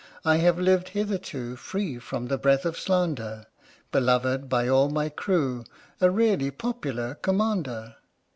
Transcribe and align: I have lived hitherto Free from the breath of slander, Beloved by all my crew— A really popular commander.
I 0.25 0.37
have 0.37 0.57
lived 0.57 0.89
hitherto 0.97 1.55
Free 1.55 1.99
from 1.99 2.25
the 2.25 2.39
breath 2.39 2.65
of 2.65 2.75
slander, 2.75 3.45
Beloved 3.91 4.49
by 4.49 4.67
all 4.67 4.89
my 4.89 5.09
crew— 5.09 5.63
A 6.01 6.09
really 6.09 6.49
popular 6.49 7.13
commander. 7.13 7.97